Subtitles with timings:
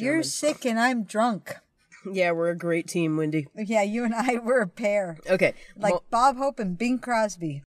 [0.00, 1.56] You're sick and I'm drunk.
[2.10, 3.46] Yeah, we're a great team, Wendy.
[3.54, 5.18] Yeah, you and I were a pair.
[5.28, 5.52] Okay.
[5.76, 7.62] Like well, Bob Hope and Bing Crosby.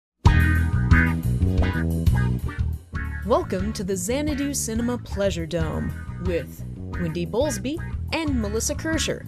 [3.24, 5.92] welcome to the Xanadu Cinema Pleasure Dome
[6.26, 6.64] with
[7.00, 7.78] Wendy Bowlesby
[8.12, 9.24] and Melissa Kirscher.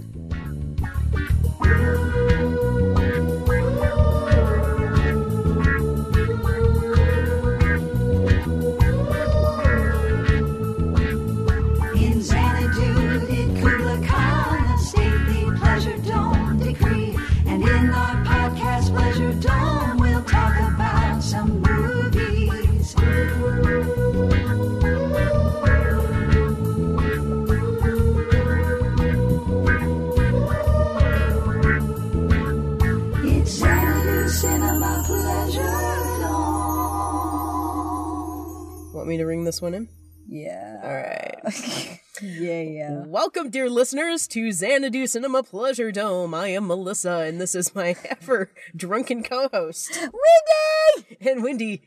[39.16, 39.88] Me to ring this one in?
[40.28, 40.80] Yeah.
[40.82, 42.00] All right.
[42.22, 43.02] Yeah, yeah.
[43.04, 46.32] Welcome, dear listeners, to Xanadu Cinema Pleasure Dome.
[46.32, 49.98] I am Melissa, and this is my ever drunken co-host.
[50.00, 51.18] Wendy!
[51.20, 51.82] And Wendy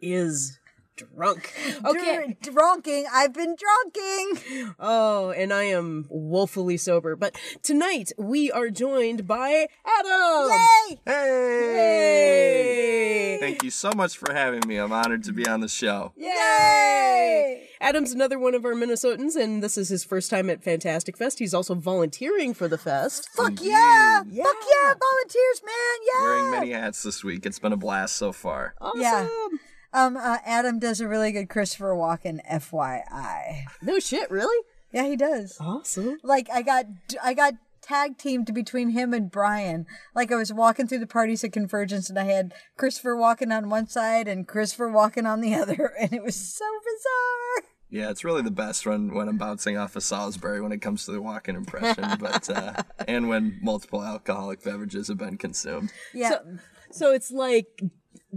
[0.00, 0.60] is
[0.96, 1.52] drunk.
[1.84, 2.36] Okay.
[2.40, 3.04] Dr- drunking.
[3.12, 4.74] I've been drunking.
[4.78, 7.16] Oh, and I am woefully sober.
[7.16, 10.50] But tonight we are joined by Adam.
[10.50, 10.98] Yay!
[11.06, 12.54] Hey!
[13.40, 14.76] Thank you so much for having me.
[14.76, 16.12] I'm honored to be on the show.
[16.16, 17.68] Yay!
[17.80, 21.38] Adam's another one of our Minnesotans, and this is his first time at Fantastic Fest.
[21.38, 23.28] He's also volunteering for the fest.
[23.34, 24.22] Fuck yeah!
[24.30, 24.44] Yeah.
[24.44, 24.94] Fuck yeah!
[24.94, 25.98] Volunteers, man!
[26.06, 26.22] Yeah!
[26.22, 27.44] Wearing many hats this week.
[27.44, 28.74] It's been a blast so far.
[28.80, 29.00] Awesome.
[29.00, 29.28] Yeah.
[29.94, 33.64] Um, uh, Adam does a really good Christopher Walken, FYI.
[33.80, 34.66] No shit, really?
[34.92, 35.56] Yeah, he does.
[35.60, 36.18] Awesome.
[36.24, 36.86] Like I got,
[37.22, 39.86] I got tag teamed between him and Brian.
[40.14, 43.70] Like I was walking through the parties at Convergence, and I had Christopher Walken on
[43.70, 47.70] one side and Christopher Walken on the other, and it was so bizarre.
[47.90, 51.04] Yeah, it's really the best when, when I'm bouncing off of Salisbury when it comes
[51.04, 55.92] to the Walken impression, but uh, and when multiple alcoholic beverages have been consumed.
[56.12, 56.58] Yeah, So,
[56.90, 57.80] so it's like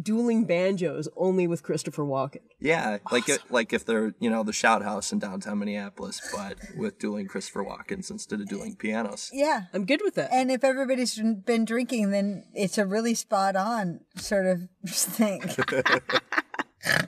[0.02, 2.42] dueling banjos, only with Christopher Walken.
[2.60, 6.58] Yeah, like it, like if they're you know the Shout House in downtown Minneapolis, but
[6.76, 9.30] with dueling Christopher Walkens instead of dueling pianos.
[9.34, 9.64] yeah.
[9.74, 10.30] I'm good with that.
[10.32, 15.44] And if everybody's been drinking, then it's a really spot on sort of thing.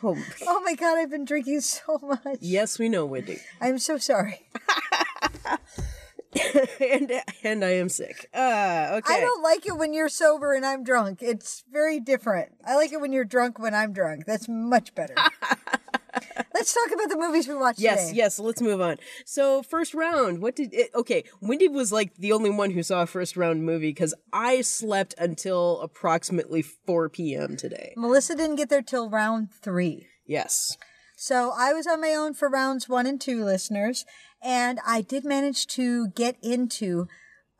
[0.00, 0.16] Oh,
[0.46, 2.38] oh my god, I've been drinking so much.
[2.40, 3.38] yes, we know, Wendy.
[3.60, 4.46] I'm so sorry.
[6.80, 7.12] and
[7.42, 8.28] and I am sick.
[8.34, 9.14] Uh, okay.
[9.14, 11.20] I don't like it when you're sober and I'm drunk.
[11.22, 12.52] It's very different.
[12.66, 14.26] I like it when you're drunk when I'm drunk.
[14.26, 15.14] That's much better.
[16.54, 18.16] Let's talk about the movies we watched Yes, today.
[18.18, 18.38] yes.
[18.38, 18.96] Let's move on.
[19.24, 20.42] So, first round.
[20.42, 20.90] What did it?
[20.94, 24.62] Okay, Wendy was like the only one who saw a first round movie because I
[24.62, 27.56] slept until approximately 4 p.m.
[27.56, 27.92] today.
[27.96, 30.08] Melissa didn't get there till round three.
[30.26, 30.76] Yes.
[31.16, 34.04] So I was on my own for rounds one and two, listeners,
[34.42, 37.08] and I did manage to get into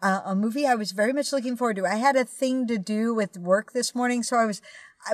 [0.02, 1.86] uh, a movie I was very much looking forward to.
[1.86, 4.60] I had a thing to do with work this morning, so I was.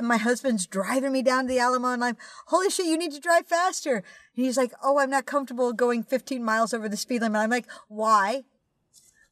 [0.01, 2.17] My husband's driving me down to the Alamo, and I'm,
[2.47, 3.97] holy shit, you need to drive faster.
[4.35, 7.37] And he's like, oh, I'm not comfortable going 15 miles over the speed limit.
[7.39, 8.45] I'm like, why?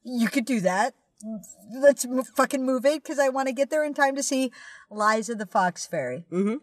[0.04, 0.94] You could do that.
[1.74, 4.52] Let's m- fucking move it because I want to get there in time to see
[4.90, 6.56] Liza the Fox Fairy Mm-hmm.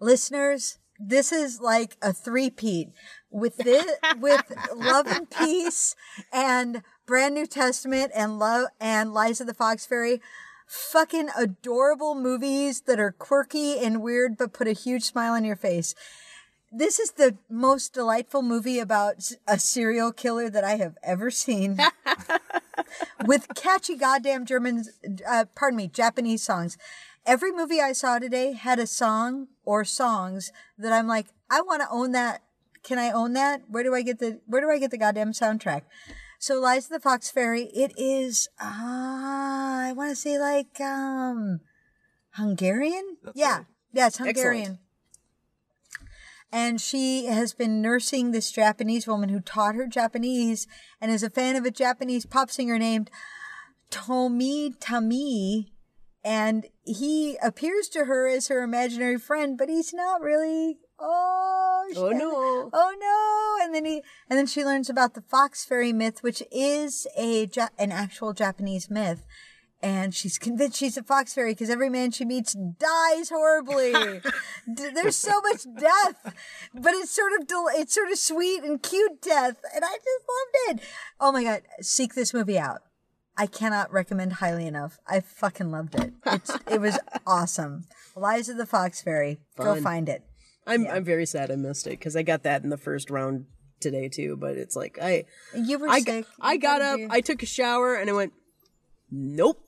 [0.00, 0.78] listeners,
[1.08, 2.90] this is like a three-peat
[3.30, 3.86] with this,
[4.18, 5.96] with Love and Peace
[6.32, 10.20] and Brand New Testament and Love and Liza the Fox Fairy.
[10.66, 15.56] Fucking adorable movies that are quirky and weird, but put a huge smile on your
[15.56, 15.94] face.
[16.70, 21.78] This is the most delightful movie about a serial killer that I have ever seen.
[23.26, 24.84] with catchy goddamn German,
[25.28, 26.78] uh, pardon me, Japanese songs.
[27.24, 31.82] Every movie I saw today had a song or songs that I'm like, I want
[31.82, 32.42] to own that.
[32.82, 33.62] Can I own that?
[33.68, 35.82] Where do I get the Where do I get the goddamn soundtrack?
[36.40, 37.70] So, Liza the Fox Fairy.
[37.72, 38.48] It is.
[38.60, 41.60] Ah, I want to say like um,
[42.30, 43.18] Hungarian.
[43.22, 43.66] That's yeah, right.
[43.92, 44.80] yeah, it's Hungarian.
[46.50, 50.66] And she has been nursing this Japanese woman who taught her Japanese
[51.00, 53.10] and is a fan of a Japanese pop singer named
[53.90, 55.71] Tomy Tani.
[56.24, 60.78] And he appears to her as her imaginary friend, but he's not really.
[61.00, 62.70] Oh, Oh, no.
[62.72, 62.94] Oh
[63.58, 63.64] no!
[63.64, 67.48] And then he, and then she learns about the fox fairy myth, which is a
[67.78, 69.24] an actual Japanese myth.
[69.82, 73.92] And she's convinced she's a fox fairy because every man she meets dies horribly.
[74.94, 76.32] There's so much death,
[76.72, 80.68] but it's sort of del- it's sort of sweet and cute death, and I just
[80.68, 80.86] loved it.
[81.18, 82.82] Oh my god, seek this movie out.
[83.36, 84.98] I cannot recommend highly enough.
[85.06, 86.12] I fucking loved it.
[86.26, 87.84] It's it was awesome.
[88.16, 89.40] Liza the Fox Fairy.
[89.56, 90.22] Go find it.
[90.66, 93.46] I'm I'm very sad I missed it because I got that in the first round
[93.80, 95.24] today too, but it's like I
[95.54, 96.26] You were I, sick.
[96.40, 98.32] I You got up, do- I took a shower, and I went,
[99.10, 99.58] nope,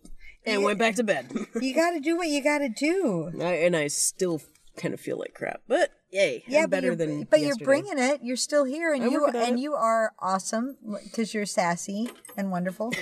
[0.46, 1.32] and went back to bed.
[1.60, 3.32] you got to do what you got to do.
[3.40, 4.40] I, and I still
[4.76, 7.24] kind of feel like crap, but yay, Yeah, I'm but better you're, than.
[7.24, 8.20] but you're bringing it.
[8.22, 9.62] You're still here, and I'm you and it.
[9.62, 12.92] you are awesome because you're sassy and wonderful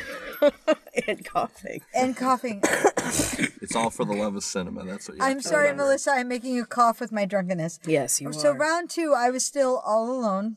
[1.06, 1.80] and coughing.
[1.94, 2.62] and coughing.
[3.62, 4.84] It's all for the love of cinema.
[4.84, 5.84] That's what you have I'm sorry, remember.
[5.84, 6.10] Melissa.
[6.12, 7.78] I'm making you cough with my drunkenness.
[7.86, 8.32] Yes, you are.
[8.32, 8.56] So are.
[8.56, 10.56] round two, I was still all alone.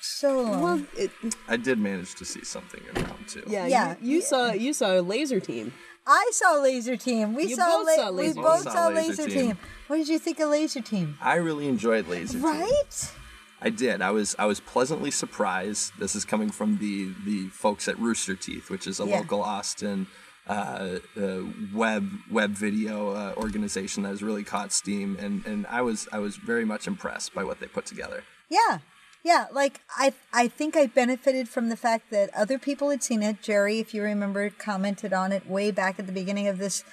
[0.00, 0.60] So alone.
[0.62, 1.10] Well, it,
[1.48, 3.42] I did manage to see something in round two.
[3.46, 3.96] yeah, Yeah.
[4.00, 5.72] You, you saw you saw a laser team.
[6.06, 7.34] I saw Laser Team.
[7.34, 8.62] We You saw, both la- saw we Laser both Team.
[8.62, 9.46] saw Both saw Laser Laser Team.
[9.48, 9.58] Team.
[9.88, 11.18] What did you think of Laser Team?
[11.20, 12.42] I really enjoyed Laser Team.
[12.44, 13.12] Right?
[13.60, 14.02] I did.
[14.02, 15.92] I was I was pleasantly surprised.
[15.98, 19.16] This is coming from the the folks at Rooster Teeth, which is a Yeah.
[19.18, 20.06] local Austin
[20.46, 21.38] uh, uh,
[21.74, 26.18] web web video uh, organization that has really caught steam, and and I was I
[26.20, 28.22] was very much impressed by what they put together.
[28.48, 28.78] Yeah.
[29.26, 33.24] Yeah, like I I think I benefited from the fact that other people had seen
[33.24, 33.42] it.
[33.42, 36.84] Jerry, if you remember, commented on it way back at the beginning of this.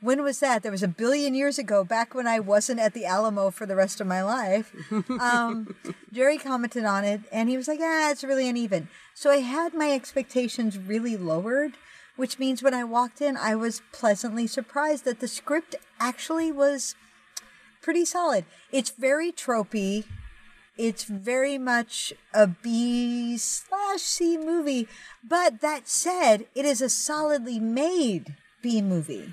[0.00, 0.64] When was that?
[0.64, 3.76] There was a billion years ago, back when I wasn't at the Alamo for the
[3.76, 4.74] rest of my life.
[5.20, 5.76] Um,
[6.12, 9.72] Jerry commented on it, and he was like, "Ah, it's really uneven." So I had
[9.72, 11.74] my expectations really lowered,
[12.16, 16.96] which means when I walked in, I was pleasantly surprised that the script actually was
[17.80, 18.44] pretty solid.
[18.72, 20.02] It's very tropey.
[20.76, 24.88] It's very much a B slash C movie.
[25.24, 29.32] But that said, it is a solidly made B movie.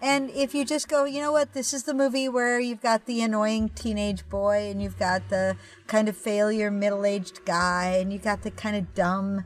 [0.00, 3.06] And if you just go, you know what, this is the movie where you've got
[3.06, 5.56] the annoying teenage boy and you've got the
[5.86, 9.44] kind of failure middle aged guy and you've got the kind of dumb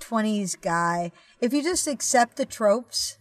[0.00, 1.10] 20s guy.
[1.40, 3.18] If you just accept the tropes,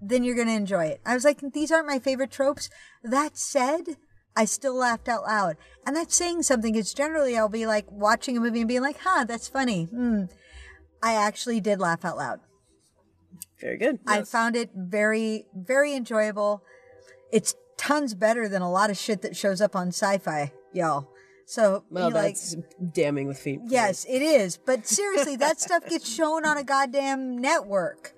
[0.00, 1.00] then you're going to enjoy it.
[1.06, 2.68] I was like, these aren't my favorite tropes.
[3.02, 3.96] That said,
[4.38, 5.56] I still laughed out loud.
[5.84, 8.98] And that's saying something because generally I'll be like watching a movie and being like,
[9.00, 9.86] huh, that's funny.
[9.86, 10.26] Hmm.
[11.02, 12.38] I actually did laugh out loud.
[13.60, 13.98] Very good.
[14.06, 16.62] I found it very, very enjoyable.
[17.32, 21.08] It's tons better than a lot of shit that shows up on sci fi, y'all.
[21.44, 22.56] So, well, you like, that's
[22.92, 23.58] damning with feet.
[23.66, 24.56] Yes, it is.
[24.56, 28.14] But seriously, that stuff gets shown on a goddamn network.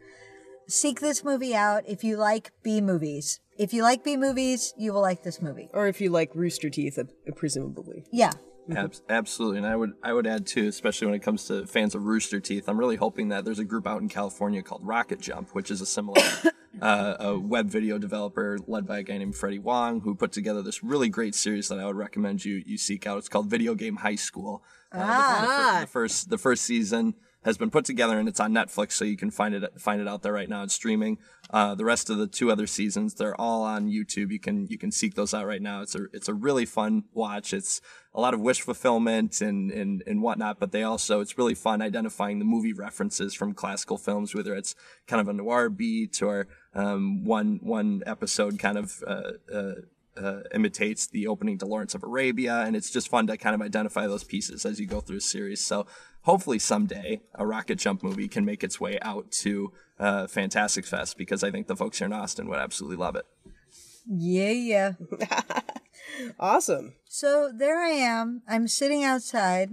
[0.66, 3.40] Seek this movie out if you like B movies.
[3.60, 5.68] If you like B movies, you will like this movie.
[5.74, 7.04] Or if you like Rooster Teeth, uh,
[7.36, 8.04] presumably.
[8.10, 8.32] Yeah.
[8.74, 11.94] Abs- absolutely, and I would I would add too, especially when it comes to fans
[11.94, 12.68] of Rooster Teeth.
[12.68, 15.80] I'm really hoping that there's a group out in California called Rocket Jump, which is
[15.80, 16.22] a similar
[16.80, 20.62] uh, a web video developer led by a guy named Freddie Wong, who put together
[20.62, 23.18] this really great series that I would recommend you you seek out.
[23.18, 24.62] It's called Video Game High School.
[24.92, 25.78] Uh, Ah.
[25.80, 27.14] the, fir- the first the first season
[27.44, 30.08] has been put together and it's on Netflix, so you can find it find it
[30.08, 30.62] out there right now.
[30.62, 31.18] It's streaming.
[31.50, 34.30] Uh, the rest of the two other seasons, they're all on YouTube.
[34.30, 35.80] You can you can seek those out right now.
[35.80, 37.52] It's a it's a really fun watch.
[37.54, 37.80] It's
[38.14, 41.80] a lot of wish fulfillment and and and whatnot, but they also it's really fun
[41.80, 44.74] identifying the movie references from classical films, whether it's
[45.06, 49.02] kind of a noir beat or um, one one episode kind of.
[49.06, 49.72] Uh, uh,
[50.16, 53.62] uh, imitates the opening to Lawrence of Arabia, and it's just fun to kind of
[53.62, 55.64] identify those pieces as you go through a series.
[55.64, 55.86] So
[56.22, 61.16] hopefully someday a Rocket Jump movie can make its way out to uh, Fantastic Fest
[61.16, 63.26] because I think the folks here in Austin would absolutely love it.
[64.06, 64.92] Yeah, yeah.
[66.38, 66.94] Awesome.
[67.08, 68.42] So there I am.
[68.48, 69.70] I'm sitting outside.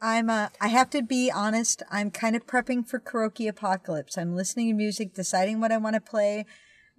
[0.00, 4.16] I'm uh I have to be honest, I'm kind of prepping for karaoke apocalypse.
[4.16, 6.46] I'm listening to music, deciding what I want to play,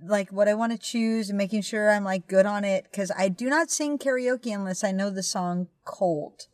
[0.03, 3.12] like what I want to choose and making sure I'm like good on it cuz
[3.18, 6.48] I do not sing karaoke unless I know the song cold,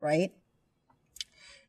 [0.00, 0.32] right?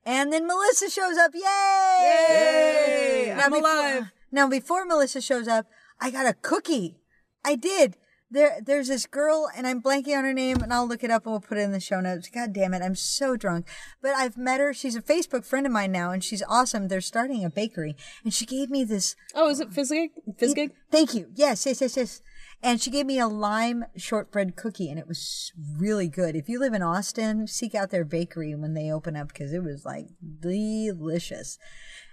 [0.07, 1.31] And then Melissa shows up.
[1.33, 1.41] Yay!
[1.41, 3.33] Yay!
[3.33, 4.11] I'm before- alive.
[4.31, 5.67] Now before Melissa shows up,
[5.99, 7.01] I got a cookie.
[7.43, 7.97] I did.
[8.29, 11.25] There, there's this girl, and I'm blanking on her name, and I'll look it up
[11.25, 12.29] and we'll put it in the show notes.
[12.29, 13.67] God damn it, I'm so drunk.
[14.01, 14.73] But I've met her.
[14.73, 16.87] She's a Facebook friend of mine now, and she's awesome.
[16.87, 17.95] They're starting a bakery,
[18.25, 19.15] and she gave me this.
[19.33, 20.09] Oh, is it Fizzgig?
[20.37, 20.71] Fizzgig?
[20.91, 21.27] Thank you.
[21.35, 22.21] Yes, yes, yes, yes.
[22.63, 26.35] And she gave me a lime shortbread cookie, and it was really good.
[26.35, 29.63] If you live in Austin, seek out their bakery when they open up because it
[29.63, 30.07] was like
[30.39, 31.59] delicious.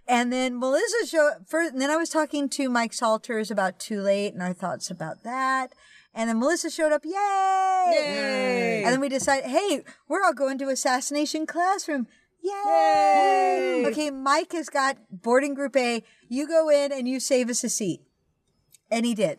[0.07, 4.03] And then Melissa showed first, and then I was talking to Mike Salters about Too
[4.03, 5.75] Late and our thoughts about that.
[6.15, 7.91] And then Melissa showed up, yay!
[7.93, 8.83] Yay!
[8.85, 12.07] And then we decided, hey, we're all going to Assassination Classroom.
[12.41, 13.85] Yay!
[13.87, 16.05] Okay, Mike has got boarding group A.
[16.29, 18.03] You go in and you save us a seat.
[18.91, 19.39] And he did.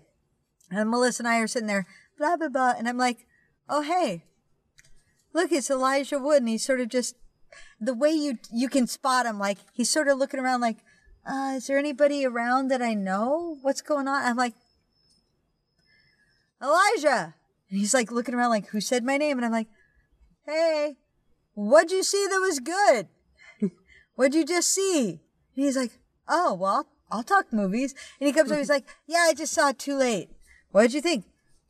[0.76, 1.86] And Melissa and I are sitting there,
[2.18, 2.74] blah, blah, blah.
[2.78, 3.26] And I'm like,
[3.70, 4.24] oh, hey,
[5.34, 6.42] look, it's Elijah Wood.
[6.42, 7.16] And he's sort of just,
[7.80, 10.78] the way you, you can spot him, like, he's sort of looking around like,
[11.26, 13.58] uh, is there anybody around that I know?
[13.62, 14.24] What's going on?
[14.24, 14.54] I'm like,
[16.62, 17.36] Elijah.
[17.70, 19.38] And he's like looking around like, who said my name?
[19.38, 19.68] And I'm like,
[20.46, 20.98] hey.
[21.56, 23.08] What'd you see that was good?
[24.16, 25.22] What'd you just see?
[25.56, 27.96] And he's like, Oh, well, I'll talk movies.
[28.20, 30.30] And he comes over, he's like, Yeah, I just saw it too late.
[30.76, 31.24] What'd you think?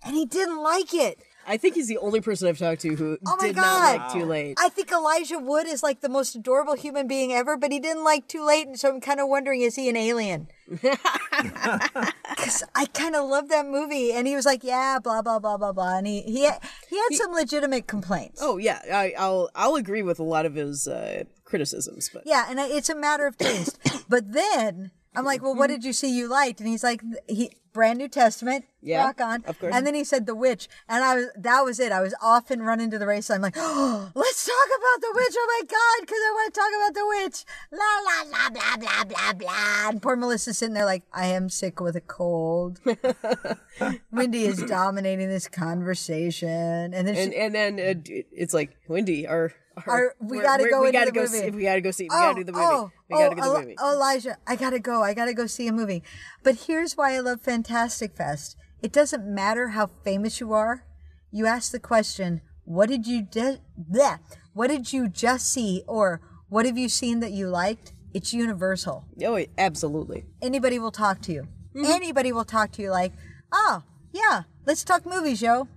[0.03, 1.19] And he didn't like it.
[1.47, 3.97] I think he's the only person I've talked to who Oh my did God.
[3.99, 4.57] not like Too Late.
[4.59, 8.03] I think Elijah Wood is like the most adorable human being ever, but he didn't
[8.03, 10.47] like Too Late, and so I'm kind of wondering, is he an alien?
[10.81, 15.57] Because I kind of love that movie, and he was like, "Yeah, blah blah blah
[15.57, 16.59] blah blah," and he he had,
[16.89, 18.39] he had some legitimate complaints.
[18.43, 22.45] Oh yeah, I, I'll I'll agree with a lot of his uh, criticisms, but Yeah,
[22.49, 23.77] and it's a matter of taste.
[24.09, 27.51] but then I'm like, "Well, what did you see you liked?" And he's like, "He
[27.73, 29.73] brand New Testament, Yeah, rock on." of course.
[29.75, 31.91] And then he said The Witch, and I was that was it.
[31.91, 33.29] I was off and running to the race.
[33.29, 36.59] I'm like, oh, "Let's talk about The Witch!" Oh my god, because I want to
[36.59, 37.45] talk about The Witch.
[37.71, 39.89] La la la blah blah blah blah.
[39.89, 42.79] And poor Melissa's sitting there like, "I am sick with a cold."
[44.11, 48.01] Wendy is dominating this conversation, and then she, and and then uh,
[48.31, 49.51] it's like Wendy, our,
[49.87, 51.37] Our- we gotta go we gotta go movie.
[51.37, 52.05] See, we gotta go see.
[52.05, 52.65] We Oh, gotta do the movie.
[52.65, 53.75] oh, we gotta oh, go to the movie.
[53.83, 55.03] Elijah, I gotta go.
[55.03, 56.03] I gotta go see a movie.
[56.43, 58.55] But here's why I love Fantastic Fest.
[58.81, 60.85] It doesn't matter how famous you are.
[61.31, 64.19] You ask the question, "What did you de- bleh,
[64.53, 69.05] What did you just see?" or "What have you seen that you liked?" It's universal.
[69.25, 70.25] Oh, absolutely.
[70.41, 71.47] Anybody will talk to you.
[71.75, 71.85] Mm-hmm.
[71.85, 73.11] Anybody will talk to you like,
[73.51, 75.67] "Oh, yeah, let's talk movies, yo."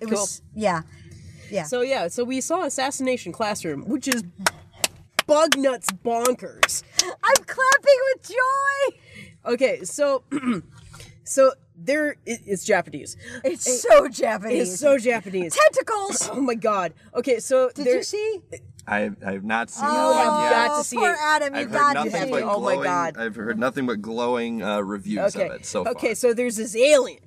[0.00, 0.82] It was yeah,
[1.50, 1.64] yeah.
[1.64, 4.22] So yeah, so we saw Assassination Classroom, which is
[5.26, 6.82] bug nuts bonkers.
[7.02, 9.52] I'm clapping with joy.
[9.52, 10.24] Okay, so
[11.24, 13.16] so there it, it's Japanese.
[13.44, 14.72] It's so Japanese.
[14.72, 15.54] It's so Japanese.
[15.56, 16.28] tentacles.
[16.32, 16.94] Oh my god.
[17.14, 18.40] Okay, so Did there, you see?
[18.86, 20.50] I I have not seen Oh, that one yet.
[20.68, 21.18] got to see poor it.
[21.20, 22.44] Adam, you I've got heard to see but it.
[22.46, 22.82] Oh my.
[22.82, 23.16] God.
[23.18, 25.46] I've heard nothing but glowing uh, reviews okay.
[25.48, 25.92] of it so far.
[25.92, 27.20] okay, so there's this alien,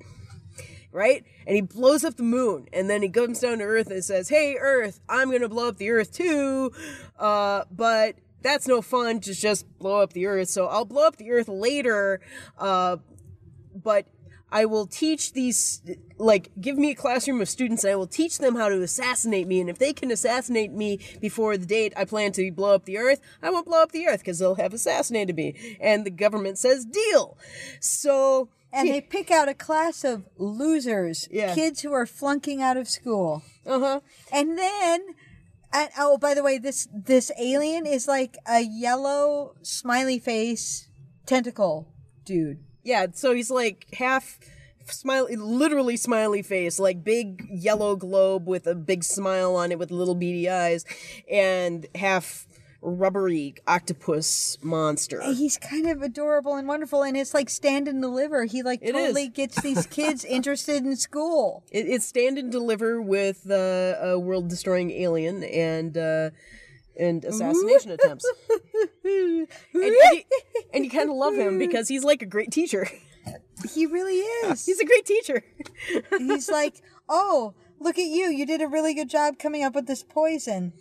[0.91, 1.23] right?
[1.45, 4.29] And he blows up the moon, and then he comes down to Earth and says,
[4.29, 6.71] "Hey, Earth, I'm gonna blow up the Earth too,
[7.17, 10.47] uh, but." That's no fun to just blow up the Earth.
[10.47, 12.21] So I'll blow up the Earth later,
[12.57, 12.95] uh,
[13.75, 14.07] but
[14.51, 15.81] I will teach these,
[16.17, 19.47] like, give me a classroom of students and I will teach them how to assassinate
[19.47, 19.61] me.
[19.61, 22.97] And if they can assassinate me before the date I plan to blow up the
[22.97, 25.77] earth, I won't blow up the earth because they'll have assassinated me.
[25.79, 27.37] And the government says, deal.
[27.79, 31.53] So, And they pick out a class of losers, Yeah.
[31.55, 33.43] kids who are flunking out of school.
[33.65, 33.99] uh huh.
[34.31, 35.01] And then,
[35.71, 40.87] and, oh, by the way, this this alien is like a yellow smiley face
[41.27, 41.93] tentacle
[42.25, 42.63] dude.
[42.89, 44.39] Yeah, so he's like half
[44.87, 49.91] smiley, literally smiley face, like big yellow globe with a big smile on it with
[49.91, 50.85] little beady eyes,
[51.31, 52.47] and half
[52.81, 55.21] rubbery octopus monster.
[55.21, 58.45] He's kind of adorable and wonderful, and it's like stand and deliver.
[58.45, 59.29] He like It totally is.
[59.29, 61.63] gets these kids interested in school.
[61.71, 63.53] It, it's stand and deliver with uh,
[64.01, 66.29] a world destroying alien and uh,
[66.97, 68.25] and assassination attempts.
[69.01, 70.21] And, and you,
[70.73, 72.87] and you kind of love him because he's like a great teacher.
[73.73, 74.65] He really is.
[74.65, 75.43] He's a great teacher.
[76.17, 78.29] He's like, oh, look at you.
[78.29, 80.71] You did a really good job coming up with this poison.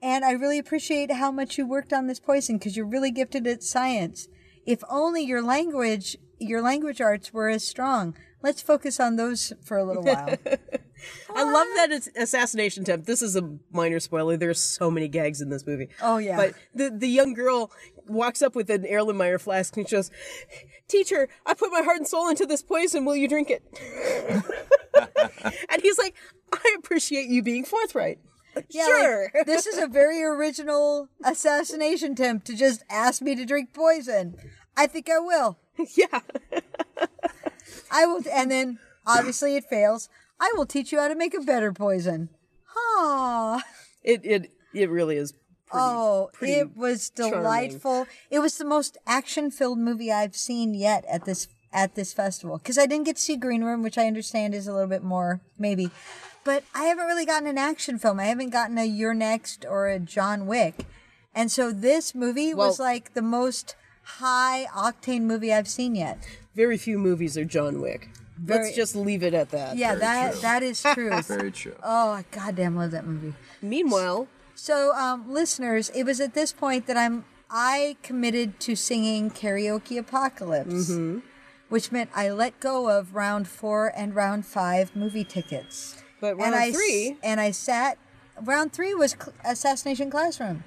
[0.00, 3.46] And I really appreciate how much you worked on this poison because you're really gifted
[3.46, 4.28] at science.
[4.64, 8.16] If only your language, your language arts were as strong.
[8.42, 10.36] Let's focus on those for a little while.
[11.34, 13.06] I love that it's assassination attempt.
[13.06, 14.36] This is a minor spoiler.
[14.36, 15.88] There's so many gags in this movie.
[16.02, 16.36] Oh, yeah.
[16.36, 17.70] But the the young girl
[18.06, 20.10] walks up with an Erlenmeyer flask and she goes,
[20.88, 23.04] "Teacher, I put my heart and soul into this poison.
[23.04, 23.62] Will you drink it?"
[25.70, 26.14] and he's like,
[26.52, 28.18] "I appreciate you being forthright."
[28.70, 29.30] Yeah, sure.
[29.34, 34.36] like, this is a very original assassination attempt to just ask me to drink poison.
[34.76, 35.58] I think I will.
[35.96, 36.20] yeah.
[37.90, 40.08] I will, and then obviously it fails.
[40.40, 42.28] I will teach you how to make a better poison.
[42.64, 43.60] Huh.
[44.02, 45.32] It it it really is.
[45.32, 47.34] Pretty, Oh, pretty it was charming.
[47.40, 48.06] delightful.
[48.30, 52.78] It was the most action-filled movie I've seen yet at this at this festival because
[52.78, 55.40] I didn't get to see Green Room, which I understand is a little bit more
[55.58, 55.90] maybe,
[56.44, 58.18] but I haven't really gotten an action film.
[58.18, 60.86] I haven't gotten a You're Next or a John Wick,
[61.34, 63.76] and so this movie was like the most
[64.18, 66.18] high octane movie I've seen yet.
[66.54, 68.08] Very few movies are John Wick.
[68.38, 69.76] Very- Let's just leave it at that.
[69.76, 71.10] Yeah, that that is true.
[71.22, 71.74] Very true.
[71.82, 73.34] oh, I goddamn love that movie.
[73.62, 79.30] Meanwhile, So, um, listeners, it was at this point that I'm I committed to singing
[79.30, 81.18] karaoke apocalypse, Mm-hmm.
[81.68, 86.02] which meant I let go of round four and round five movie tickets.
[86.20, 87.98] but and round I s- three, and I sat.
[88.42, 90.62] Round three was cl- Assassination Classroom.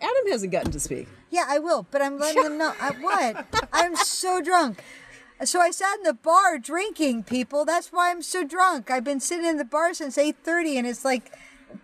[0.00, 1.08] Adam hasn't gotten to speak.
[1.36, 2.72] Yeah, I will, but I'm letting them know.
[2.80, 3.68] I, what?
[3.70, 4.82] I'm so drunk.
[5.44, 7.66] So I sat in the bar drinking, people.
[7.66, 8.90] That's why I'm so drunk.
[8.90, 11.30] I've been sitting in the bar since 8:30, and it's like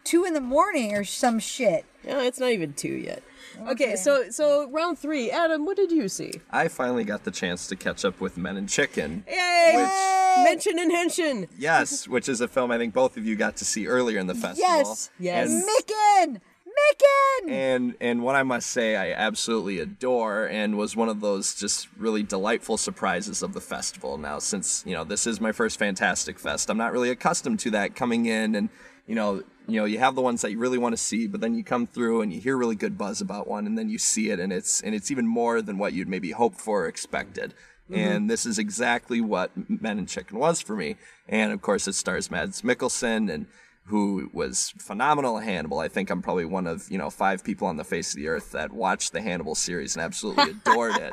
[0.05, 1.85] two in the morning or some shit.
[2.03, 3.23] No, it's not even two yet.
[3.69, 6.41] Okay, so so round three, Adam, what did you see?
[6.51, 9.25] I finally got the chance to catch up with Men and Chicken.
[9.29, 9.73] Yay!
[9.77, 11.47] Which- Mention and henshin.
[11.59, 14.27] Yes, which is a film I think both of you got to see earlier in
[14.29, 14.65] the festival.
[14.67, 15.11] Yes.
[15.19, 15.51] Yes.
[15.51, 16.41] And Micken!
[16.91, 17.51] Micken!
[17.51, 21.89] and and what I must say I absolutely adore and was one of those just
[21.97, 24.19] really delightful surprises of the festival.
[24.19, 27.71] Now since, you know, this is my first Fantastic Fest, I'm not really accustomed to
[27.71, 28.69] that coming in and
[29.07, 31.41] you know, you know, you have the ones that you really want to see, but
[31.41, 33.99] then you come through and you hear really good buzz about one and then you
[33.99, 36.89] see it and it's and it's even more than what you'd maybe hoped for or
[36.89, 37.55] expected.
[37.91, 37.95] Mm-hmm.
[37.95, 40.97] And this is exactly what Men and Chicken was for me.
[41.29, 43.47] And of course, it stars Mads Mikkelsen and
[43.87, 45.79] who was phenomenal at Hannibal.
[45.79, 48.29] I think I'm probably one of you know five people on the face of the
[48.29, 51.13] earth that watched the Hannibal series and absolutely adored it.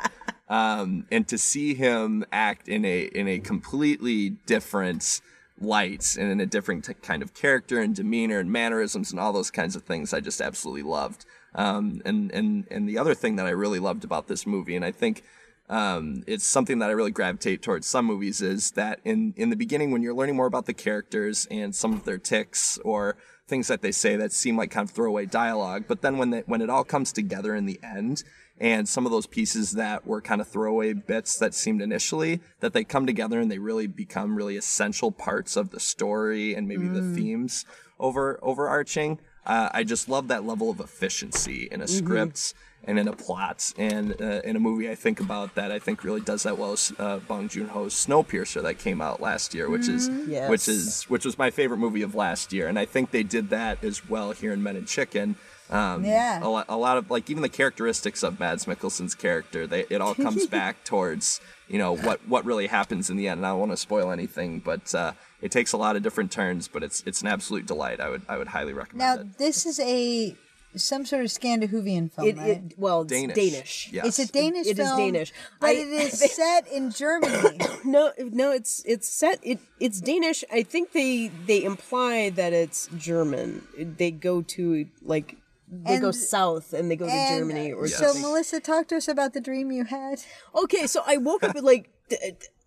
[0.50, 5.22] Um, and to see him act in a in a completely different
[5.62, 9.34] light and in a different t- kind of character and demeanor and mannerisms and all
[9.34, 11.26] those kinds of things, I just absolutely loved.
[11.56, 14.86] Um, and and and the other thing that I really loved about this movie, and
[14.86, 15.24] I think
[15.70, 19.56] um, it's something that I really gravitate towards some movies is that in, in the
[19.56, 23.68] beginning, when you're learning more about the characters and some of their ticks or things
[23.68, 26.62] that they say that seem like kind of throwaway dialogue, but then when they, when
[26.62, 28.24] it all comes together in the end,
[28.60, 32.74] and some of those pieces that were kind of throwaway bits that seemed initially, that
[32.74, 36.88] they come together and they really become really essential parts of the story and maybe
[36.88, 37.66] the themes
[38.00, 39.20] over overarching.
[39.46, 42.54] Uh, I just love that level of efficiency in a script
[42.86, 46.04] and in a plot and uh, in a movie I think about that I think
[46.04, 49.70] really does that well is uh, Bong Joon Ho's Snowpiercer that came out last year,
[49.70, 50.50] which is Yes.
[50.50, 53.50] which is which was my favorite movie of last year, and I think they did
[53.50, 55.36] that as well here in Men and Chicken.
[55.70, 56.40] Um, Yeah.
[56.42, 60.02] a lot, a lot of like even the characteristics of Mads Mikkelsen's character, they it
[60.02, 63.40] all comes back towards you know what what really happens in the end.
[63.40, 66.32] And I don't want to spoil anything, but uh, it takes a lot of different
[66.32, 68.00] turns, but it's it's an absolute delight.
[68.00, 69.38] I would I would highly recommend Now, it.
[69.38, 70.36] this is a
[70.76, 72.50] some sort of Scandinavian film, It, right?
[72.50, 73.36] it well, it's Danish.
[73.36, 73.90] Danish.
[73.92, 74.06] Yes.
[74.20, 74.98] it's a Danish It is film.
[74.98, 75.34] Danish.
[75.60, 77.60] But I- it is set in Germany.
[77.86, 79.40] No, no, it's it's set.
[79.42, 80.44] It it's Danish.
[80.52, 83.66] I think they they imply that it's German.
[83.78, 85.38] They go to like
[85.72, 88.22] they go south and they go to Germany or so, something.
[88.22, 90.22] Melissa, talk to us about the dream you had.
[90.54, 92.18] Okay, so I woke up at like d-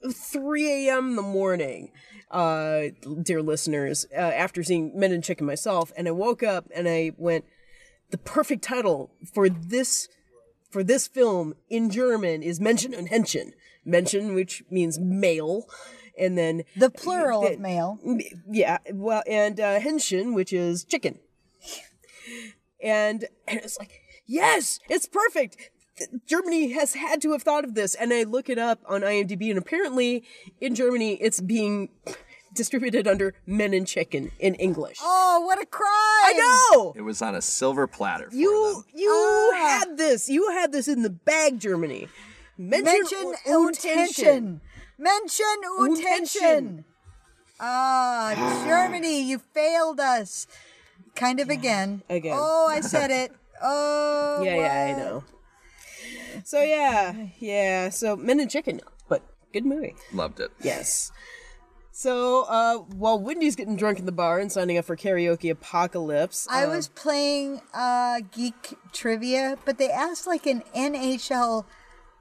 [0.03, 1.11] d- 3 a.m.
[1.11, 1.91] in the morning,
[2.31, 2.85] uh,
[3.23, 7.13] dear listeners, uh, after seeing Men and Chicken myself, and I woke up and I
[7.19, 7.45] went,
[8.13, 10.09] the perfect title for this
[10.71, 13.53] for this film in German is Menschen und Händchen.
[13.87, 15.67] Menschen, which means male,
[16.17, 17.99] and then The plural of male.
[18.49, 21.19] yeah, well, and uh, Henshin, which is chicken.
[22.83, 25.57] And, and it's like, yes, it's perfect.
[26.27, 27.95] Germany has had to have thought of this.
[27.95, 30.25] And I look it up on IMDb, and apparently
[30.61, 31.89] in Germany, it's being
[32.53, 34.99] distributed under Men and Chicken in English.
[35.03, 35.89] Oh, what a crime!
[35.91, 36.33] I
[36.75, 36.93] know!
[36.97, 38.85] It was on a silver platter for You them.
[38.95, 39.79] you Ah.
[39.79, 40.29] had this.
[40.29, 42.09] You had this in the bag, Germany.
[42.59, 44.61] Menschen, Mention und intention.
[44.99, 45.47] Mention
[45.81, 46.85] Und intention.
[47.59, 48.35] Ah,
[48.67, 50.47] Germany, you failed us.
[51.15, 52.03] Kind of again.
[52.09, 52.37] Again.
[52.39, 53.33] Oh, I said it.
[53.63, 54.43] Oh.
[54.43, 55.25] Yeah, yeah, I know.
[56.45, 57.91] So yeah, yeah.
[57.91, 59.95] So Men and Chicken, but good movie.
[60.13, 60.51] Loved it.
[60.61, 61.13] Yes.
[62.03, 66.49] So, uh, while Wendy's getting drunk in the bar and signing up for karaoke apocalypse,
[66.51, 71.65] I uh, was playing uh, geek trivia, but they asked like an NHL,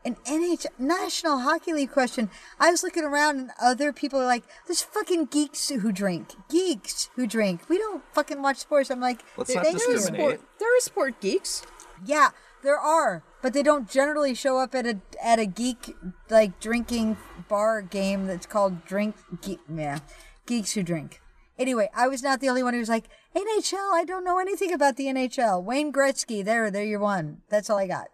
[0.06, 2.30] an NHL National Hockey League question.
[2.60, 7.10] I was looking around and other people are like, "There's fucking geeks who drink, geeks
[7.15, 7.67] who drink.
[7.67, 10.13] We don't fucking watch sports." I'm like, Let's "They not do." discriminate.
[10.13, 11.63] sport, there are sport geeks.
[12.06, 12.30] Yeah,
[12.63, 15.95] there are, but they don't generally show up at a at a geek
[16.30, 17.17] like drinking
[17.50, 19.60] bar game that's called Drink Geek.
[19.74, 20.00] Yeah,
[20.45, 21.21] geeks who drink.
[21.58, 23.93] Anyway, I was not the only one who was like NHL.
[23.93, 25.63] I don't know anything about the NHL.
[25.63, 26.43] Wayne Gretzky.
[26.43, 27.41] There, there, you're one.
[27.50, 28.08] That's all I got.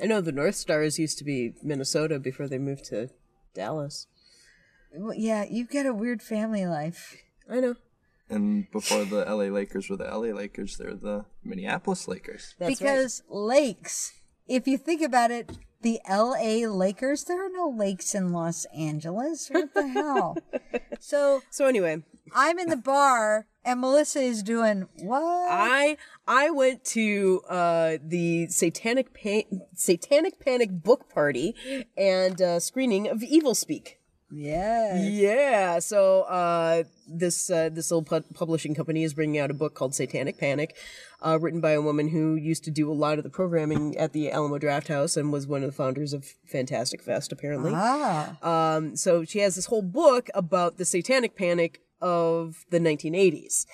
[0.00, 3.10] I know the North Stars used to be Minnesota before they moved to
[3.54, 4.06] Dallas.
[4.94, 7.16] Well, yeah, you've got a weird family life.
[7.50, 7.74] I know.
[8.30, 12.54] And before the LA Lakers were the LA Lakers, they're the Minneapolis Lakers.
[12.58, 12.78] That's right.
[12.78, 14.12] because lakes.
[14.46, 16.66] If you think about it, the L.A.
[16.66, 17.24] Lakers.
[17.24, 19.48] There are no lakes in Los Angeles.
[19.48, 20.36] What the hell?
[21.00, 22.02] So So anyway,
[22.34, 25.48] I'm in the bar and Melissa is doing what?
[25.50, 31.54] I I went to uh, the Satanic pa- Satanic Panic book party
[31.96, 33.97] and uh, screening of Evil Speak.
[34.30, 35.00] Yeah.
[35.00, 39.74] Yeah, so uh, this uh, this little pu- publishing company is bringing out a book
[39.74, 40.76] called Satanic Panic,
[41.24, 44.12] uh, written by a woman who used to do a lot of the programming at
[44.12, 47.72] the Alamo Draft House and was one of the founders of Fantastic Fest, apparently.
[47.74, 48.36] Ah.
[48.42, 53.66] Um, so she has this whole book about the Satanic Panic of the 1980s,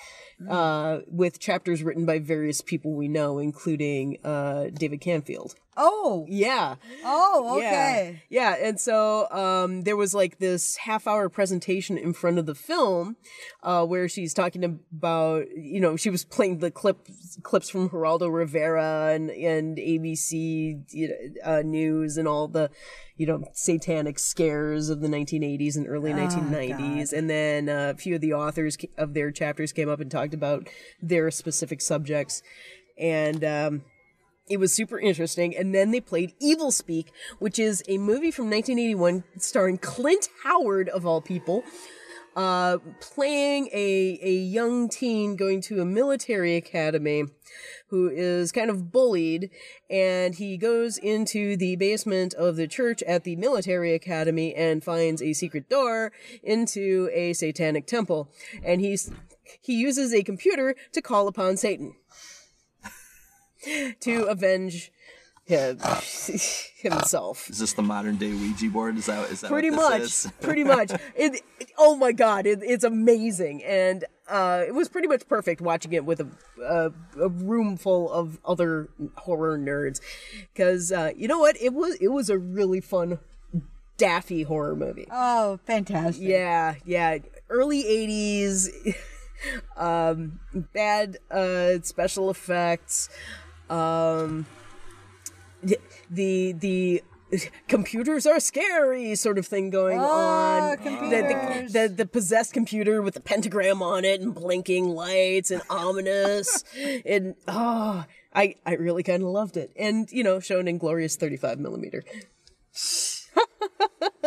[0.49, 5.55] uh, with chapters written by various people we know, including uh, David Canfield.
[5.77, 6.75] Oh, Yeah.
[7.03, 8.21] oh, okay.
[8.29, 8.55] Yeah.
[8.55, 8.67] Yeah.
[8.67, 13.17] And so um, there was like this half hour presentation in front of the film
[13.61, 17.07] uh, where she's talking about, you know, she was playing the clip,
[17.43, 21.15] clips from Geraldo Rivera and, and ABC you know,
[21.57, 22.69] uh, News and all the,
[23.17, 27.11] you know, satanic scares of the 1980s and early 1990s.
[27.13, 30.33] And then uh, a few of the authors of their chapters came up and talked
[30.33, 30.69] about
[31.01, 32.41] their specific subjects.
[32.97, 33.81] And, um,
[34.47, 35.55] it was super interesting.
[35.55, 40.89] And then they played Evil Speak, which is a movie from 1981 starring Clint Howard,
[40.89, 41.63] of all people,
[42.35, 47.23] uh, playing a, a young teen going to a military academy
[47.87, 49.49] who is kind of bullied.
[49.89, 55.21] And he goes into the basement of the church at the military academy and finds
[55.21, 56.11] a secret door
[56.43, 58.29] into a satanic temple.
[58.63, 59.11] And he's,
[59.61, 61.95] he uses a computer to call upon Satan
[64.01, 64.91] to avenge
[65.45, 65.77] him,
[66.77, 67.49] himself.
[67.49, 68.97] Is this the modern day Ouija board?
[68.97, 70.31] Is that is that Pretty what much, is?
[70.41, 70.91] pretty much.
[71.15, 75.61] It, it- oh my god, it, it's amazing, and uh, it was pretty much perfect
[75.61, 76.27] watching it with a
[76.63, 79.99] a, a room full of other horror nerds,
[80.53, 83.19] because uh, you know what, it was it was a really fun,
[83.97, 85.07] daffy horror movie.
[85.11, 86.27] Oh, fantastic.
[86.27, 87.17] Yeah, yeah.
[87.49, 88.95] Early 80s,
[89.77, 90.39] um,
[90.73, 93.09] bad uh, special effects.
[93.69, 94.45] Um,
[96.09, 97.03] the the
[97.67, 100.77] computers are scary sort of thing going on.
[100.83, 105.61] The, the, the the possessed computer with the pentagram on it and blinking lights and
[105.69, 106.63] ominous
[107.05, 109.71] and oh, I I really kind of loved it.
[109.77, 112.03] And you know, shown in glorious 35 millimeter.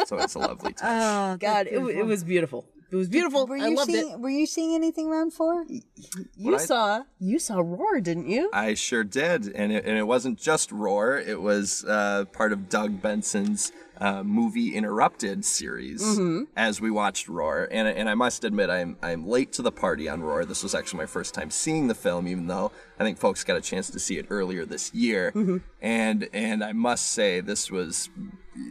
[0.07, 0.85] So it's a lovely touch.
[0.85, 2.65] Oh, God, it, it was beautiful.
[2.91, 3.47] It was beautiful.
[3.47, 4.13] Were I you loved seeing?
[4.13, 4.21] it.
[4.21, 5.65] Were you seeing anything round four?
[6.37, 8.49] You I- saw you saw Roar, didn't you?
[8.53, 11.19] I sure did, and it, and it wasn't just Roar.
[11.19, 16.03] It was uh, part of Doug Benson's uh, movie Interrupted series.
[16.57, 20.09] As we watched Roar, and and I must admit, I'm I'm late to the party
[20.09, 20.47] on Roar.
[20.47, 23.57] This was actually my first time seeing the film, even though I think folks got
[23.59, 25.33] a chance to see it earlier this year.
[25.83, 28.09] And and I must say, this was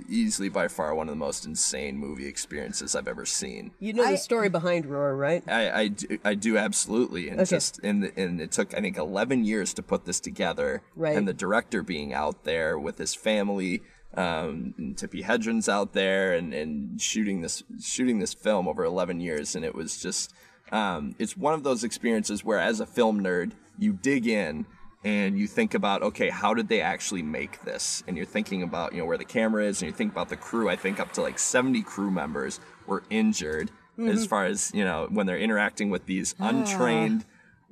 [0.10, 3.72] easily by far one of the most insane movie experiences I've ever seen.
[3.80, 5.44] You know the story behind Roar, right?
[5.48, 7.50] I, I, do, I do absolutely, and Okay.
[7.50, 11.16] just and and it took I think eleven years to put this together, Right.
[11.16, 13.82] And the director being out there with his family,
[14.16, 19.20] um, and Tippi Hedren's out there, and, and shooting this shooting this film over eleven
[19.20, 20.34] years, and it was just
[20.72, 24.66] um, it's one of those experiences where, as a film nerd, you dig in
[25.08, 28.92] and you think about okay how did they actually make this and you're thinking about
[28.92, 31.14] you know where the camera is and you think about the crew i think up
[31.14, 33.72] to like 70 crew members were injured
[34.06, 37.26] as far as you know when they're interacting with these untrained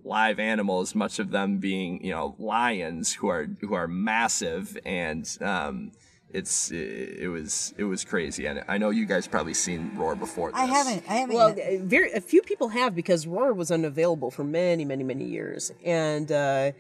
[0.04, 5.38] live animals much of them being you know lions who are who are massive and
[5.42, 5.92] um
[6.32, 10.16] it's it, it was it was crazy and i know you guys probably seen roar
[10.16, 10.60] before this.
[10.60, 11.04] I haven't.
[11.08, 11.36] I haven't.
[11.36, 11.82] Well, yet.
[11.82, 15.72] uh, very a few people have because Roar was unavailable for many, many, many years,
[15.84, 16.72] and uh,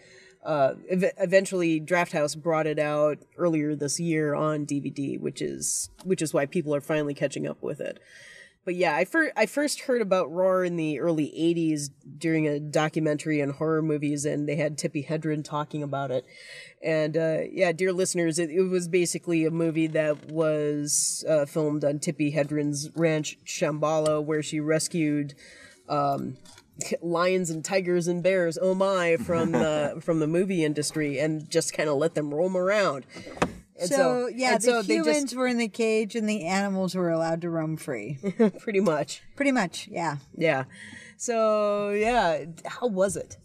[0.45, 5.89] uh, ev- eventually Draft House brought it out earlier this year on DVD, which is
[6.03, 7.99] which is why people are finally catching up with it.
[8.63, 12.59] But yeah, I first I first heard about Roar in the early '80s during a
[12.59, 16.25] documentary on horror movies, and they had Tippi Hedren talking about it.
[16.83, 21.83] And uh, yeah, dear listeners, it, it was basically a movie that was uh, filmed
[21.85, 25.35] on Tippi Hedren's ranch Shambhala, where she rescued
[25.87, 26.37] um,
[27.01, 28.57] lions and tigers and bears.
[28.61, 29.17] Oh my!
[29.17, 33.05] From the from the movie industry, and just kind of let them roam around.
[33.77, 36.45] And so, yeah, and the so they humans just were in the cage and the
[36.45, 38.17] animals were allowed to roam free.
[38.59, 40.17] pretty much, Pretty much, yeah.
[40.37, 40.63] yeah.
[41.17, 43.37] So yeah, how was it?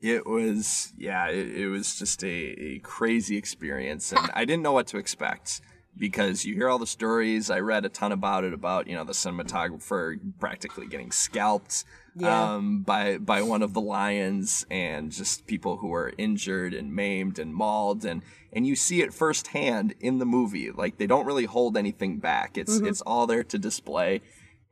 [0.00, 4.72] It was, yeah, it, it was just a, a crazy experience, and I didn't know
[4.72, 5.60] what to expect
[5.98, 7.50] because you hear all the stories.
[7.50, 11.84] I read a ton about it, about you know the cinematographer practically getting scalped
[12.18, 12.54] Yeah.
[12.54, 17.38] um, by by one of the lions, and just people who are injured and maimed
[17.38, 20.70] and mauled, and and you see it firsthand in the movie.
[20.70, 22.56] Like they don't really hold anything back.
[22.56, 24.22] It's it's all there to display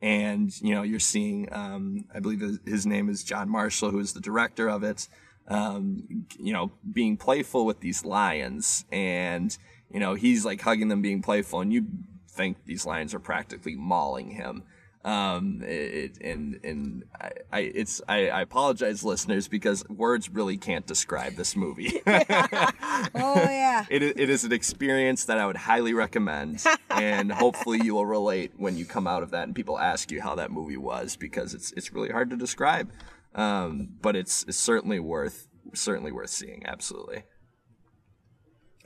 [0.03, 4.01] and you know you're seeing um, i believe his- his name is john marshall who
[4.01, 5.09] is the director of it
[5.49, 9.57] um, you know being playful with these lions and
[9.91, 11.87] you know he's like hugging them being playful and you
[12.29, 14.65] think these lions are practically mauling him
[15.05, 20.87] um, it, and and I, I it's I, I apologize listeners because words really can't
[20.87, 23.85] describe this movie Oh, yeah.
[23.91, 28.53] it, it is an experience that I would highly recommend, and hopefully you will relate
[28.57, 31.55] when you come out of that and people ask you how that movie was because
[31.55, 32.91] it's it's really hard to describe.
[33.35, 36.63] Um, but it's, it's certainly worth certainly worth seeing.
[36.67, 37.25] Absolutely.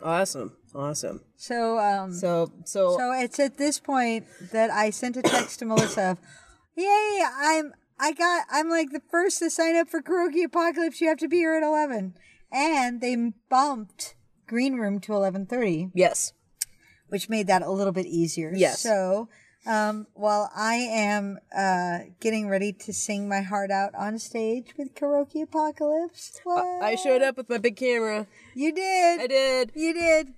[0.02, 1.20] Awesome, awesome.
[1.36, 5.64] So, um, So, so, so it's at this point that I sent a text to
[5.64, 6.10] Melissa.
[6.12, 6.18] Of,
[6.76, 7.22] Yay!
[7.36, 11.00] I'm I got I'm like the first to sign up for Karaoke Apocalypse.
[11.00, 12.14] You have to be here at eleven,
[12.52, 13.16] and they
[13.50, 14.14] bumped
[14.46, 15.90] Green Room to eleven thirty.
[15.94, 16.32] yes,
[17.08, 18.52] which made that a little bit easier.
[18.54, 18.80] Yes.
[18.80, 19.28] So,
[19.68, 24.94] um, while I am uh, getting ready to sing my heart out on stage with
[24.94, 26.82] Karaoke Apocalypse, what?
[26.82, 28.26] I showed up with my big camera.
[28.54, 29.20] You did.
[29.20, 29.72] I did.
[29.74, 30.28] You did.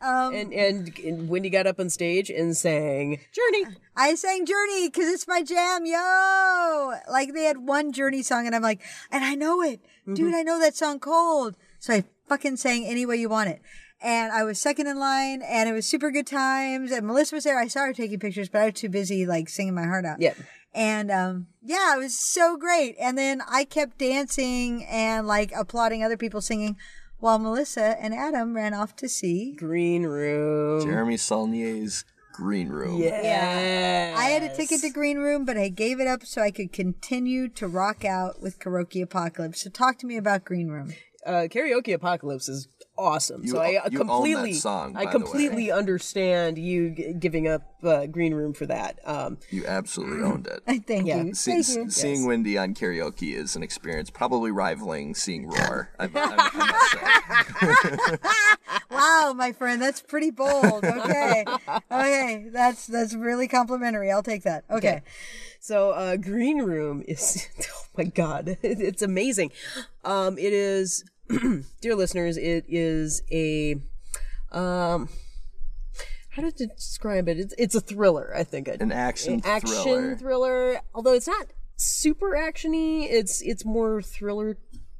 [0.00, 3.76] Um, And, and and Wendy got up on stage and sang Journey.
[3.96, 6.92] I sang Journey because it's my jam, yo!
[7.10, 9.80] Like they had one Journey song, and I'm like, and I know it,
[10.12, 10.34] dude.
[10.34, 11.56] I know that song cold.
[11.78, 13.62] So I fucking sang any way you want it.
[14.04, 16.92] And I was second in line, and it was super good times.
[16.92, 17.58] And Melissa was there.
[17.58, 20.20] I saw her taking pictures, but I was too busy like singing my heart out.
[20.20, 20.34] Yeah.
[20.74, 22.96] And um, yeah, it was so great.
[23.00, 26.76] And then I kept dancing and like applauding other people singing,
[27.18, 29.52] while Melissa and Adam ran off to see.
[29.52, 30.82] Green Room.
[30.82, 33.00] Jeremy Saulnier's Green Room.
[33.00, 34.14] Yeah.
[34.18, 36.72] I had a ticket to Green Room, but I gave it up so I could
[36.72, 39.62] continue to rock out with Karaoke Apocalypse.
[39.62, 40.92] So talk to me about Green Room.
[41.24, 43.42] uh, karaoke apocalypse is awesome.
[43.44, 45.24] You so I o- uh, you own that completely, song, I by the way.
[45.24, 48.98] completely understand you g- giving up uh, green room for that.
[49.04, 50.60] Um, You absolutely owned it.
[50.66, 51.22] I thank Yeah.
[51.22, 51.34] you.
[51.34, 51.90] See, Thank you.
[51.90, 55.90] Seeing Wendy on karaoke is an experience probably rivaling seeing Roar.
[58.90, 60.84] Wow, my friend, that's pretty bold.
[61.04, 61.44] Okay.
[61.90, 62.46] Okay.
[62.52, 64.10] That's that's really complimentary.
[64.10, 64.64] I'll take that.
[64.70, 65.02] Okay.
[65.60, 69.50] so uh, green room is, oh my god, it's amazing.
[70.04, 71.04] Um, it is,
[71.80, 73.76] dear listeners, it is a,
[74.52, 75.08] um,
[76.30, 77.38] how to describe it?
[77.38, 78.32] It's it's a thriller.
[78.34, 80.16] I think An action action thriller.
[80.16, 80.80] thriller.
[80.94, 84.56] Although it's not super actiony, it's it's more thriller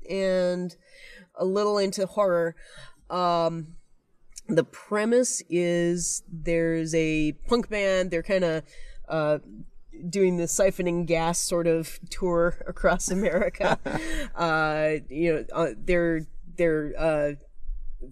[0.09, 0.77] and
[1.37, 2.55] a little into horror.
[3.11, 3.75] Um,
[4.49, 8.11] the premise is there's a punk band.
[8.11, 8.63] They're kind of
[9.09, 9.39] uh,
[10.09, 13.79] doing the siphoning gas sort of tour across America.
[14.35, 16.27] uh, you know, uh, they're
[16.57, 17.33] they're uh,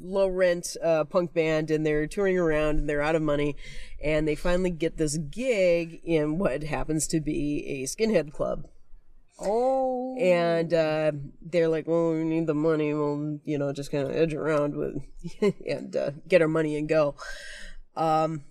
[0.01, 3.57] low rent uh, punk band and they're touring around and they're out of money
[4.03, 8.67] and they finally get this gig in what happens to be a skinhead club
[9.39, 10.17] Oh.
[10.19, 14.15] and uh, they're like well we need the money we'll you know just kind of
[14.15, 15.03] edge around with
[15.67, 17.15] and uh, get our money and go
[17.97, 18.45] um,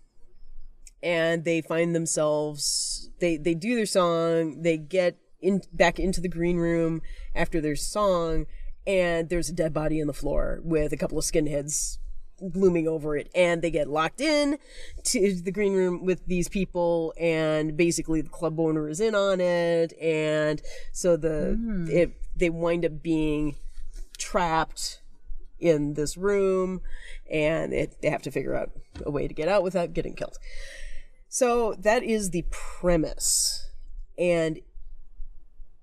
[1.04, 6.30] and they find themselves they they do their song they get in back into the
[6.30, 7.02] green room
[7.36, 8.46] after their song
[8.86, 11.98] and there's a dead body on the floor with a couple of skinheads
[12.56, 14.58] looming over it and they get locked in
[15.04, 19.40] to the green room with these people and basically the club owner is in on
[19.40, 20.62] it and
[20.92, 21.88] so the hmm.
[21.90, 23.56] it they wind up being
[24.18, 25.02] trapped
[25.60, 26.82] in this room
[27.30, 28.72] and it, they have to figure out
[29.06, 30.38] a way to get out without getting killed
[31.34, 33.70] so that is the premise
[34.18, 34.58] and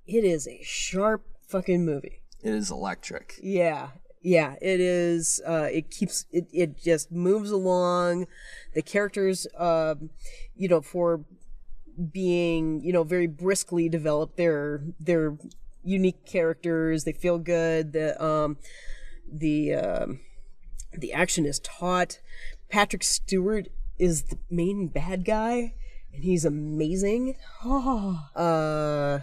[0.07, 3.35] it is a sharp fucking movie It is electric.
[3.43, 3.89] yeah,
[4.21, 5.41] yeah, it is.
[5.47, 6.49] Uh, it keeps it.
[6.53, 8.27] It just moves along.
[8.75, 10.11] The characters, um,
[10.57, 11.25] you know, for
[12.13, 15.37] being you know very briskly developed, they're they're
[15.85, 17.05] unique characters.
[17.05, 17.93] They feel good.
[17.93, 18.59] The um,
[19.33, 20.21] the um,
[20.93, 22.19] the action is taut.
[22.69, 25.75] Patrick Stewart is the main bad guy,
[26.13, 27.37] and he's amazing.
[27.65, 29.21] uh,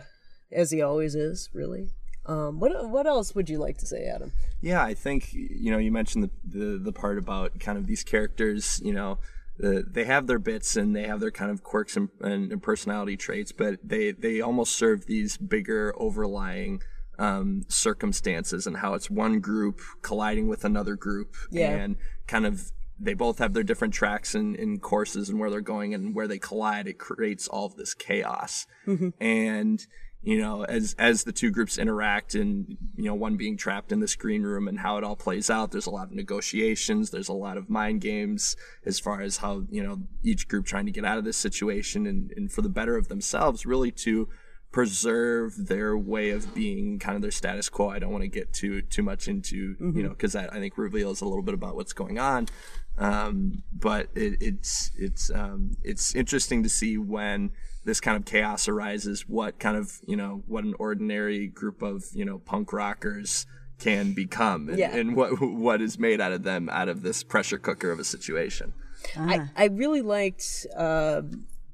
[0.52, 1.90] as he always is, really.
[2.28, 4.32] Um, what what else would you like to say, Adam?
[4.62, 8.04] Yeah, I think you know you mentioned the the, the part about kind of these
[8.04, 8.82] characters.
[8.84, 9.20] You know,
[9.58, 12.64] the, they have their bits and they have their kind of quirks and, and, and
[12.64, 16.82] personality traits, but they they almost serve these bigger overlying
[17.20, 21.70] um, circumstances and how it's one group colliding with another group Yeah.
[21.72, 21.96] and
[22.28, 25.94] kind of they both have their different tracks and, and courses and where they're going
[25.94, 28.68] and where they collide it creates all of this chaos.
[28.88, 29.10] Mm-hmm.
[29.20, 29.86] And
[30.26, 34.00] you know as as the two groups interact and you know one being trapped in
[34.00, 37.30] this green room and how it all plays out there's a lot of negotiations there's
[37.30, 40.92] a lot of mind games as far as how you know each group trying to
[40.92, 44.28] get out of this situation and, and for the better of themselves really to
[44.72, 47.88] preserve their way of being kind of their status quo.
[47.88, 50.02] I don't want to get too too much into you mm-hmm.
[50.02, 52.50] know because that i think reveals a little bit about what's going on
[52.98, 57.52] um, but it, it's it's um, it's interesting to see when
[57.84, 62.06] this kind of chaos arises what kind of you know what an ordinary group of
[62.14, 63.46] you know punk rockers
[63.80, 64.96] can become and, Yeah.
[64.96, 68.06] and what what is made out of them out of this pressure cooker of a
[68.06, 68.74] situation
[69.18, 71.22] I, I really liked uh,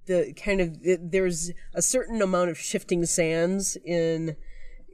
[0.07, 4.35] the kind of it, there's a certain amount of shifting sands in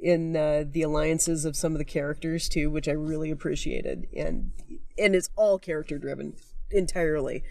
[0.07, 4.51] in uh, the alliances of some of the characters too, which I really appreciated, and
[4.97, 6.33] and it's all character driven
[6.71, 7.43] entirely.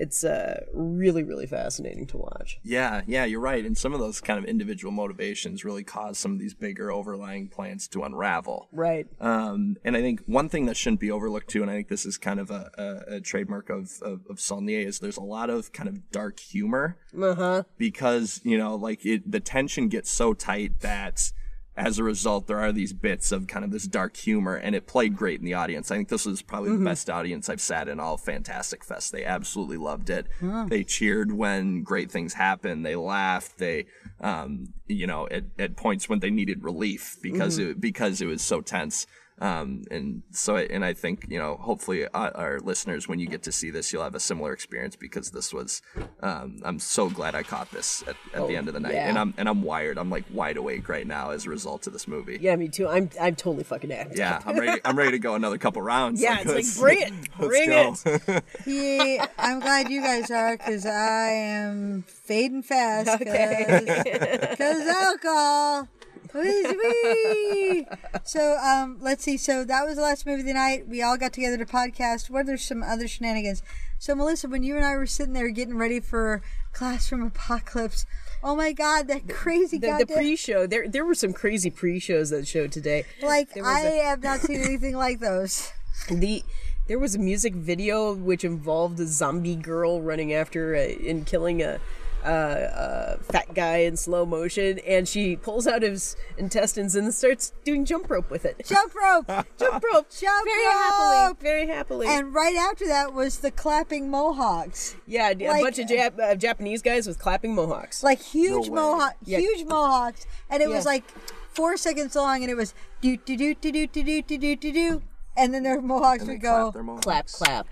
[0.00, 2.60] It's uh, really really fascinating to watch.
[2.62, 3.64] Yeah, yeah, you're right.
[3.66, 7.48] And some of those kind of individual motivations really cause some of these bigger overlying
[7.48, 8.68] plans to unravel.
[8.72, 9.08] Right.
[9.20, 12.06] Um, and I think one thing that shouldn't be overlooked too, and I think this
[12.06, 15.50] is kind of a, a, a trademark of, of, of Saulnier, is there's a lot
[15.50, 17.62] of kind of dark humor Uh huh.
[17.76, 21.32] because, you know, like it, the tension gets so tight that
[21.78, 24.86] as a result, there are these bits of kind of this dark humor, and it
[24.88, 25.90] played great in the audience.
[25.90, 29.12] I think this was probably the best audience I've sat in all Fantastic Fest.
[29.12, 30.26] They absolutely loved it.
[30.66, 32.84] They cheered when great things happened.
[32.84, 33.58] They laughed.
[33.58, 33.86] They,
[34.20, 38.42] um, you know, at, at points when they needed relief because it because it was
[38.42, 39.06] so tense.
[39.40, 43.42] Um, and so, and I think, you know, hopefully uh, our listeners, when you get
[43.44, 45.82] to see this, you'll have a similar experience because this was,
[46.20, 49.08] um, I'm so glad I caught this at, at the end of the night yeah.
[49.08, 49.98] and I'm, and I'm wired.
[49.98, 52.38] I'm like wide awake right now as a result of this movie.
[52.40, 52.88] Yeah, me too.
[52.88, 54.16] I'm I'm totally fucking amped.
[54.16, 54.80] Yeah, I'm ready.
[54.84, 56.20] I'm ready to go another couple rounds.
[56.20, 57.94] Yeah, it's like bring it, bring go.
[58.06, 58.44] it.
[58.66, 64.48] Yeah, I'm glad you guys are because I am fading fast because Okay.
[64.50, 65.88] because alcohol.
[66.34, 67.86] Wee.
[68.24, 69.36] so um, let's see.
[69.36, 70.86] So that was the last movie of the night.
[70.88, 72.30] We all got together to podcast.
[72.30, 73.62] What are some other shenanigans?
[73.98, 78.06] So Melissa, when you and I were sitting there getting ready for Classroom Apocalypse,
[78.44, 82.46] oh my God, that crazy The, the pre-show, there there were some crazy pre-shows that
[82.46, 83.04] showed today.
[83.22, 85.72] like I a- have not seen anything like those.
[86.10, 86.44] The
[86.86, 91.60] there was a music video which involved a zombie girl running after a, and killing
[91.60, 91.80] a,
[92.24, 97.52] a, a fat guy in slow motion, and she pulls out his intestines and starts
[97.64, 98.60] doing jump rope with it.
[98.66, 99.26] Jump rope.
[99.58, 100.74] Jump rope, Jump very rope!
[100.74, 102.06] happily, very happily.
[102.08, 104.96] And right after that was the clapping mohawks.
[105.06, 108.02] yeah, a bunch of Jap- uh, Japanese guys with clapping mohawks.
[108.02, 108.74] like huge way.
[108.76, 109.38] mohawk, Yeah.
[109.38, 111.04] huge mohawks, and it was like
[111.52, 114.56] four seconds long, and it was do do do do do do do do do
[114.56, 115.02] do do,
[115.36, 117.04] and then their mohawks And would go, their mohawks.
[117.04, 117.66] clap, clap.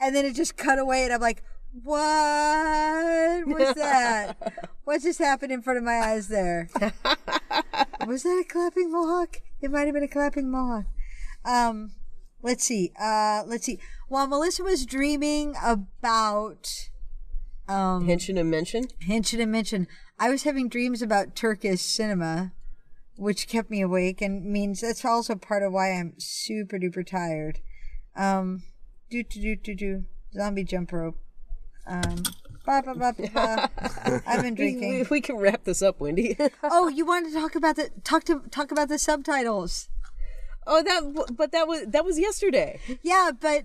[0.00, 1.42] and then it just cut away, and I'm like,
[1.82, 4.36] what was that?
[4.84, 6.68] what just happened in front of my eyes there?
[8.06, 9.40] was that a clapping mohawk?
[9.60, 10.86] It might have been a clapping mohawk.
[11.44, 11.92] Um,
[12.42, 12.92] let's see.
[13.00, 13.78] Uh, let's see.
[14.08, 16.90] While Melissa was dreaming about
[17.68, 18.88] um and mention.
[19.06, 19.86] Hinchon and mention
[20.18, 22.52] I was having dreams about Turkish cinema,
[23.16, 27.60] which kept me awake and means that's also part of why I'm super duper tired.
[28.14, 28.62] Um,
[29.10, 30.04] do do do do do
[30.34, 31.18] zombie jump rope.
[31.86, 32.22] Um.
[32.66, 35.06] I've been We, drinking.
[35.10, 36.36] we can wrap this up, Wendy.
[36.62, 39.88] Oh, you wanted to talk about the talk to talk about the subtitles?
[40.64, 42.78] oh, that but that was that was yesterday.
[43.02, 43.64] Yeah, but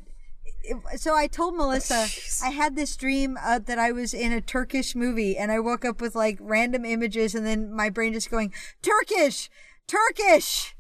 [0.96, 2.08] so I told Melissa
[2.44, 5.86] I had this dream uh, that I was in a Turkish movie, and I woke
[5.86, 8.52] up with like random images, and then my brain just going
[8.82, 9.48] Turkish,
[9.86, 10.76] Turkish,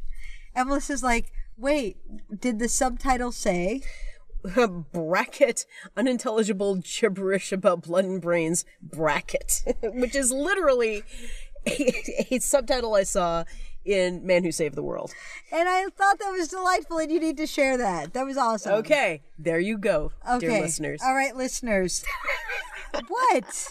[0.55, 1.97] and Melissa's like, "Wait,
[2.41, 3.81] did the subtitle say?"
[4.93, 11.03] bracket unintelligible gibberish about blood and brains bracket which is literally
[11.67, 13.43] a, a subtitle i saw
[13.83, 15.13] in man who saved the world
[15.51, 18.11] And I thought that was delightful, and you need to share that.
[18.13, 18.73] That was awesome.
[18.75, 20.47] okay there you go Okay.
[20.47, 22.03] dear listeners All right, listeners.
[23.07, 23.69] what?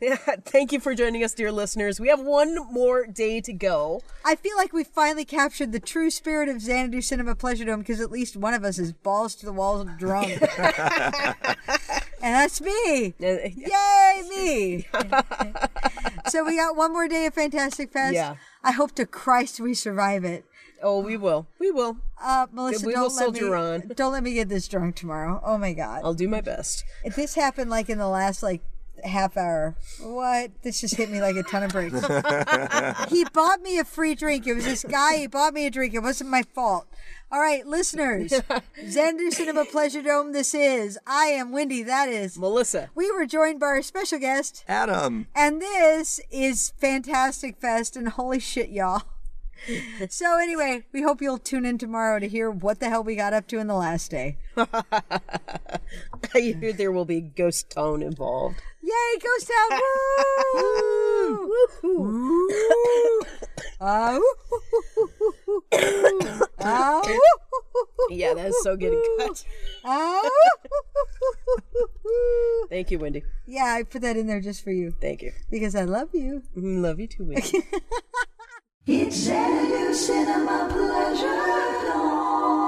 [0.44, 4.36] thank you for joining us dear listeners we have one more day to go I
[4.36, 8.10] feel like we finally captured the true spirit of Xanadu Cinema Pleasure Dome because at
[8.10, 10.30] least one of us is balls to the walls drunk.
[10.60, 13.14] and that's me.
[13.22, 14.86] Uh, Yay, me.
[16.28, 18.14] so we got one more day of Fantastic Fest.
[18.14, 18.36] Yeah.
[18.62, 20.44] I hope to Christ we survive it.
[20.82, 23.90] oh we will we will Uh, Melissa, We don't will let me soldier on.
[23.94, 25.40] don't let me get this drunk tomorrow.
[25.44, 28.60] Oh my God, i'll do my best if this happened like in the last like
[29.04, 29.76] half hour.
[30.00, 30.50] What?
[30.62, 32.00] This just hit me like a ton of bricks.
[33.10, 34.46] he bought me a free drink.
[34.46, 35.16] It was this guy.
[35.18, 35.94] He bought me a drink.
[35.94, 36.86] It wasn't my fault.
[37.30, 38.32] All right, listeners.
[38.88, 40.32] Xanadu Cinema Pleasure Dome.
[40.32, 40.98] This is.
[41.06, 41.82] I am Wendy.
[41.82, 42.38] That is.
[42.38, 45.26] melissa We were joined by our special guest, Adam.
[45.34, 47.96] and this is Fantastic Fest.
[47.96, 49.02] And holy shit, y'all.
[50.10, 53.32] So anyway, we hope you'll tune in tomorrow to hear what the hell we got
[53.32, 54.36] up to in the last day.
[54.56, 59.80] i hear there will be Ghost Town involved Yay, Ghost Town!
[60.54, 61.52] Woo!
[61.82, 62.00] Woo!
[62.00, 63.20] Woo!
[63.80, 64.32] Ah, woo!
[68.10, 69.44] yeah that's so getting cut
[69.84, 70.28] Ah,
[72.70, 75.74] thank you wendy Yeah, I put that in there just for you thank you because
[75.74, 76.42] I love you.
[76.56, 77.62] Mm, love you too wendy
[78.90, 82.67] It's Xanadu Cinema Pleasure.